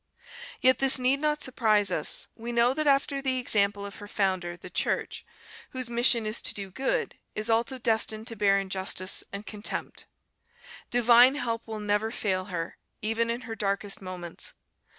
[0.61, 4.57] "Yet this need not surprise us; we know that after the example of her Founder,
[4.57, 5.23] the Church,
[5.73, 10.07] whose mission is to do good, is also destined to bear injustice and contempt.
[10.89, 14.53] Divine help will never fail her, even in her darkest moments.